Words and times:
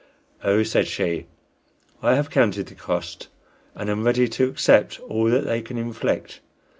"Oh," 0.43 0.63
said 0.63 0.87
she, 0.87 1.27
"I 2.01 2.15
have 2.15 2.31
counted 2.31 2.65
the 2.65 2.73
cost, 2.73 3.27
and 3.75 3.87
am 3.87 4.03
ready 4.03 4.27
to 4.29 4.49
accept 4.49 4.99
all 5.01 5.25
that 5.29 5.45
they 5.45 5.61
can 5.61 5.77
inflict. 5.77 6.39